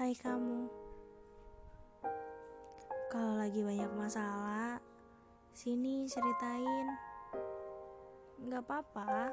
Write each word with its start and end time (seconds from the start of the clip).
Hai 0.00 0.16
kamu. 0.16 0.64
Kalau 3.12 3.36
lagi 3.36 3.60
banyak 3.60 3.92
masalah 4.00 4.80
Sini 5.52 6.08
ceritain. 6.08 6.88
Gak 8.48 8.64
apa-apa. 8.64 9.28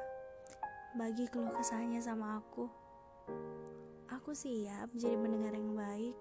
Bagi 1.00 1.24
keluh 1.32 1.56
kesahnya 1.56 2.04
sama 2.04 2.44
aku. 2.44 2.68
Aku 4.11 4.36
siap 4.36 4.91
jadi 4.91 5.16
pendengar 5.16 5.55
yang 5.55 5.71
baik. 5.71 6.20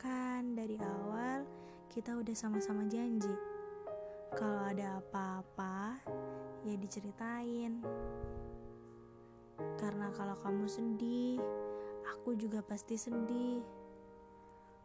Kan 0.00 0.56
dari 0.56 0.80
awal 0.80 1.44
kita 1.92 2.16
udah 2.16 2.32
sama-sama 2.32 2.88
janji. 2.88 3.36
Kalau 4.32 4.64
ada 4.64 4.96
apa-apa 4.96 6.00
ya 6.64 6.72
diceritain. 6.72 7.84
Karena 9.76 10.08
kalau 10.16 10.40
kamu 10.40 10.64
sedih 10.64 11.36
aku 12.08 12.32
juga 12.36 12.64
pasti 12.64 12.96
sedih. 12.96 13.60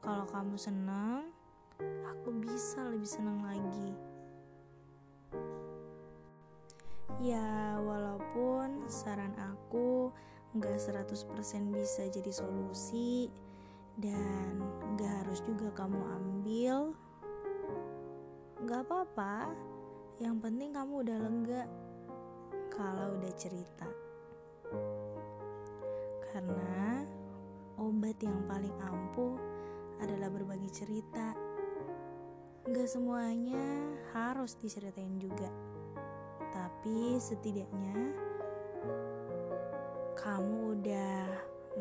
Kalau 0.03 0.27
kamu 0.27 0.59
senang, 0.59 1.31
aku 2.03 2.29
bisa 2.43 2.83
lebih 2.91 3.07
senang 3.07 3.39
lagi. 3.39 3.95
Ya, 7.23 7.79
walaupun 7.79 8.83
saran 8.91 9.31
aku 9.39 10.11
nggak 10.53 10.75
100% 10.75 11.71
bisa 11.71 12.03
jadi 12.11 12.31
solusi 12.35 13.31
dan 13.95 14.59
nggak 14.97 15.23
harus 15.23 15.39
juga 15.47 15.71
kamu 15.71 16.01
ambil, 16.19 16.91
nggak 18.59 18.81
apa-apa. 18.83 19.47
Yang 20.19 20.35
penting 20.43 20.69
kamu 20.75 20.93
udah 21.07 21.17
lega 21.17 21.63
kalau 22.75 23.15
udah 23.15 23.33
cerita. 23.39 23.87
Karena 26.33 27.05
obat 28.13 28.29
yang 28.29 28.45
paling 28.45 28.77
ampuh 28.77 29.33
adalah 29.97 30.29
berbagi 30.29 30.69
cerita. 30.69 31.33
Gak 32.69 32.85
semuanya 32.85 33.89
harus 34.13 34.53
diceritain 34.53 35.17
juga. 35.17 35.49
Tapi 36.53 37.17
setidaknya 37.17 38.13
kamu 40.13 40.77
udah 40.77 41.25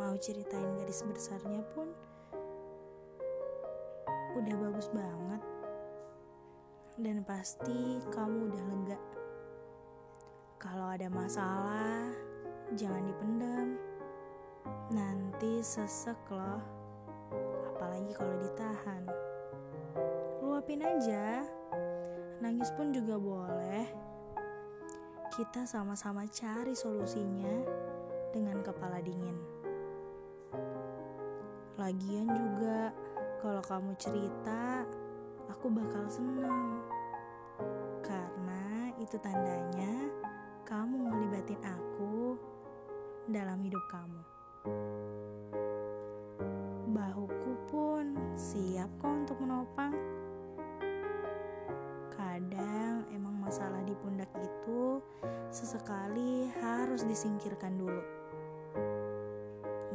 mau 0.01 0.17
ceritain 0.17 0.73
garis 0.81 1.05
besarnya 1.05 1.61
pun 1.77 1.93
udah 4.33 4.57
bagus 4.57 4.89
banget. 4.89 5.43
Dan 6.97 7.29
pasti 7.29 8.01
kamu 8.09 8.49
udah 8.49 8.63
lega. 8.73 8.99
Kalau 10.57 10.97
ada 10.97 11.13
masalah, 11.13 12.09
jangan 12.73 13.05
dipendam 13.05 13.92
Nanti 14.93 15.65
sesek 15.65 16.19
loh. 16.31 16.63
Apalagi 17.75 18.13
kalau 18.13 18.35
ditahan. 18.39 19.03
Luapin 20.45 20.85
aja. 20.85 21.43
Nangis 22.43 22.69
pun 22.75 22.91
juga 22.91 23.17
boleh. 23.17 23.87
Kita 25.33 25.65
sama-sama 25.65 26.29
cari 26.29 26.77
solusinya 26.77 27.65
Dengan 28.37 28.61
kepala 28.61 29.01
dingin. 29.01 29.33
Lagian 31.81 32.29
juga 32.29 32.93
Kalau 33.41 33.65
kamu 33.65 33.97
cerita 33.97 34.85
Aku 35.57 35.73
bakal 35.73 36.05
seneng 36.13 36.85
Karena 38.05 38.93
itu 39.01 39.17
tandanya 39.17 40.13
Kamu 40.69 41.09
ngelibatin 41.09 41.65
aku 41.65 42.37
dalam 43.31 43.63
hidup 43.63 43.83
kamu. 43.87 44.42
Menopang. 49.63 49.95
Kadang 52.11 53.07
emang 53.15 53.39
masalah 53.39 53.79
di 53.87 53.95
pundak 53.95 54.27
itu 54.43 54.99
sesekali 55.55 56.51
harus 56.59 57.07
disingkirkan 57.07 57.79
dulu. 57.79 58.03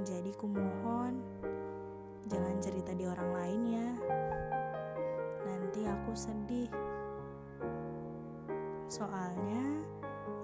Jadi 0.08 0.32
kumohon 0.40 1.20
jangan 2.32 2.56
cerita 2.64 2.96
di 2.96 3.12
orang 3.12 3.32
lain 3.36 3.62
ya. 3.76 3.92
Nanti 5.52 5.84
aku 5.84 6.16
sedih. 6.16 6.72
Soalnya 8.88 9.84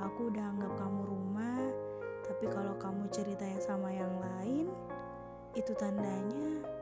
aku 0.04 0.28
udah 0.36 0.52
anggap 0.52 0.76
kamu 0.84 1.00
rumah, 1.08 1.64
tapi 2.28 2.52
kalau 2.52 2.76
kamu 2.76 3.08
cerita 3.08 3.48
yang 3.48 3.64
sama 3.64 3.88
yang 3.88 4.12
lain, 4.20 4.68
itu 5.56 5.72
tandanya 5.80 6.73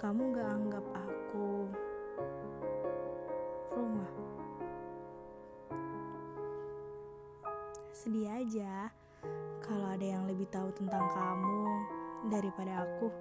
kamu 0.00 0.32
gak 0.32 0.48
anggap 0.48 0.86
aku 0.96 1.68
rumah. 3.76 4.08
Sedih 7.92 8.32
aja 8.32 8.88
kalau 9.60 9.92
ada 9.92 10.00
yang 10.00 10.24
lebih 10.24 10.48
tahu 10.48 10.72
tentang 10.72 11.04
kamu 11.04 11.62
daripada 12.32 12.88
aku. 12.88 13.12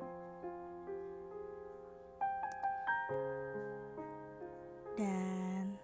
Dan 4.95 5.75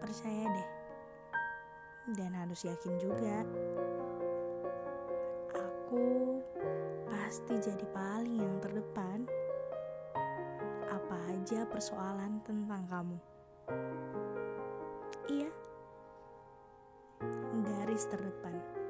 percaya 0.00 0.56
deh, 0.56 0.70
dan 2.16 2.32
harus 2.32 2.64
yakin 2.64 2.96
juga, 2.96 3.44
aku 5.52 6.40
pasti 7.12 7.60
jadi 7.60 7.84
paling 7.92 8.40
yang 8.40 8.56
terdepan. 8.64 9.35
Aja 11.26 11.66
persoalan 11.66 12.38
tentang 12.46 12.86
kamu. 12.86 13.18
Iya, 15.26 15.50
garis 17.66 18.06
terdepan. 18.06 18.85